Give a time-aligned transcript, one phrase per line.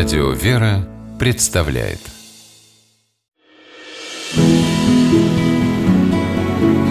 [0.00, 1.98] Радио «Вера» представляет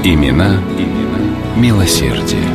[0.04, 2.46] Имена, имена милосердие.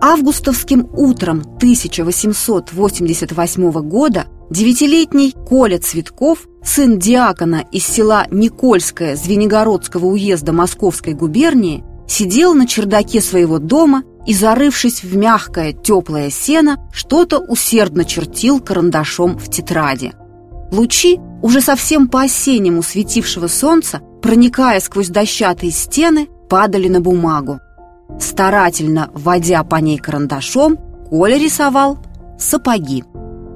[0.00, 11.14] Августовским утром 1888 года девятилетний Коля Цветков, сын диакона из села Никольское Звенигородского уезда Московской
[11.14, 18.60] губернии, сидел на чердаке своего дома и, зарывшись в мягкое, теплое сено, что-то усердно чертил
[18.60, 20.12] карандашом в тетради.
[20.70, 27.60] Лучи, уже совсем по-осеннему светившего солнца, проникая сквозь дощатые стены, падали на бумагу.
[28.20, 30.78] Старательно вводя по ней карандашом,
[31.08, 31.98] Коля рисовал
[32.38, 33.04] сапоги.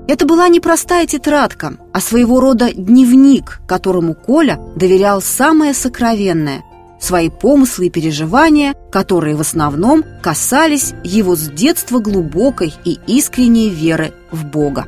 [0.09, 6.63] Это была не простая тетрадка, а своего рода дневник, которому Коля доверял самое сокровенное–
[7.07, 14.13] свои помыслы и переживания, которые в основном касались его с детства глубокой и искренней веры
[14.33, 14.87] в Бога.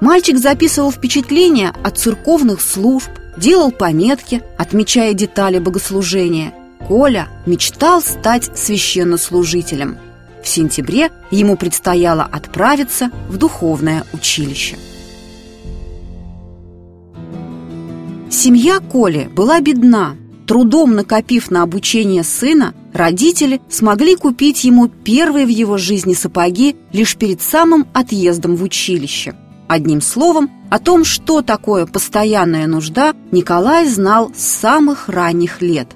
[0.00, 6.54] Мальчик записывал впечатления от церковных служб, делал пометки, отмечая детали богослужения.
[6.86, 9.98] Коля мечтал стать священнослужителем.
[10.42, 14.78] В сентябре ему предстояло отправиться в духовное училище.
[18.30, 20.14] Семья Коли была бедна,
[20.48, 27.16] Трудом накопив на обучение сына, родители смогли купить ему первые в его жизни сапоги лишь
[27.16, 29.34] перед самым отъездом в училище.
[29.68, 35.88] Одним словом, о том, что такое постоянная нужда, Николай знал с самых ранних лет.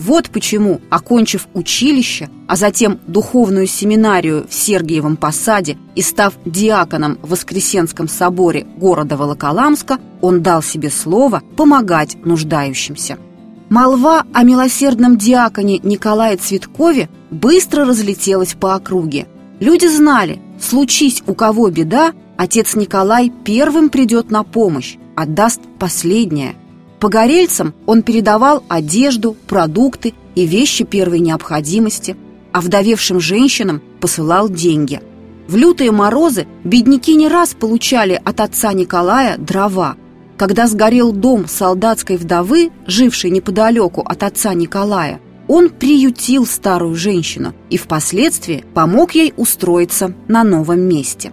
[0.00, 7.30] Вот почему, окончив училище, а затем духовную семинарию в Сергиевом Посаде и став диаконом в
[7.30, 13.16] Воскресенском соборе города Волоколамска, он дал себе слово помогать нуждающимся.
[13.70, 19.28] Молва о милосердном диаконе Николае Цветкове быстро разлетелась по округе.
[19.60, 26.56] Люди знали, случись у кого беда, отец Николай первым придет на помощь, отдаст последнее.
[26.98, 32.16] Погорельцам он передавал одежду, продукты и вещи первой необходимости,
[32.50, 35.00] а вдовевшим женщинам посылал деньги.
[35.46, 39.94] В лютые морозы бедняки не раз получали от отца Николая дрова–
[40.40, 47.76] когда сгорел дом солдатской вдовы, жившей неподалеку от отца Николая, он приютил старую женщину и
[47.76, 51.30] впоследствии помог ей устроиться на новом месте.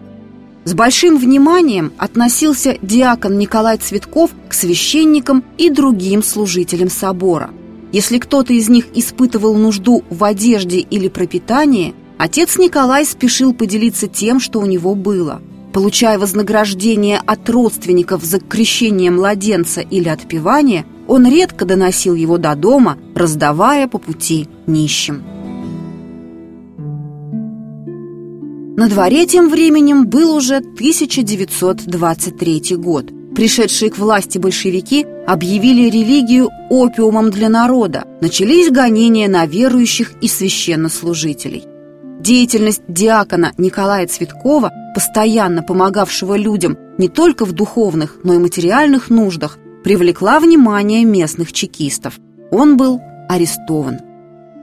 [0.65, 7.51] С большим вниманием относился диакон Николай Цветков к священникам и другим служителям собора.
[7.93, 14.41] Если кто-то из них испытывал нужду в одежде или пропитании, отец Николай спешил поделиться тем,
[14.41, 15.41] что у него было–
[15.77, 22.97] Получая вознаграждение от родственников за крещение младенца или отпевание, он редко доносил его до дома,
[23.13, 25.21] раздавая по пути нищим.
[28.75, 33.11] На дворе тем временем был уже 1923 год.
[33.35, 38.05] Пришедшие к власти большевики объявили религию опиумом для народа.
[38.19, 41.76] Начались гонения на верующих и священнослужителей.
[42.19, 49.59] Деятельность диакона Николая Цветкова постоянно помогавшего людям не только в духовных, но и материальных нуждах,
[49.83, 52.19] привлекла внимание местных чекистов.
[52.51, 53.99] Он был арестован.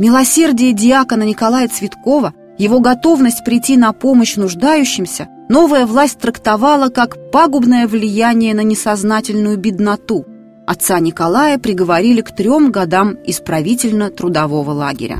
[0.00, 7.86] Милосердие диакона Николая Цветкова, его готовность прийти на помощь нуждающимся, новая власть трактовала как пагубное
[7.86, 10.26] влияние на несознательную бедноту.
[10.66, 15.18] Отца Николая приговорили к трем годам исправительно-трудового лагеря.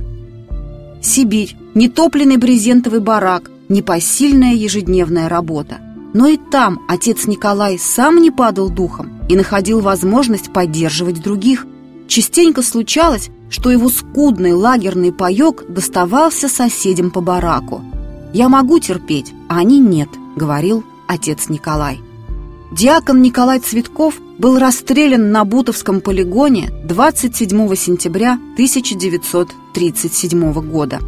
[1.00, 5.79] Сибирь, нетопленный брезентовый барак, непосильная ежедневная работа.
[6.12, 11.67] Но и там отец Николай сам не падал духом и находил возможность поддерживать других.
[12.07, 17.83] Частенько случалось, что его скудный лагерный паек доставался соседям по бараку.
[18.33, 22.01] «Я могу терпеть, а они нет»,— говорил отец Николай.
[22.73, 30.99] Диакон Николай Цветков был расстрелян на Бутовском полигоне 27 сентября 1937 года.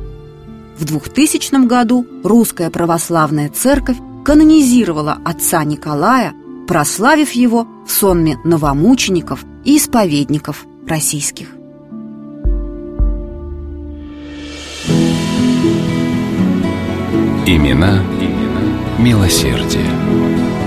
[0.78, 6.34] В 2000 году Русская Православная Церковь канонизировала отца Николая,
[6.68, 11.48] прославив его в сонме новомучеников и исповедников российских.
[17.46, 18.56] Имена, имена
[18.98, 20.65] милосердие.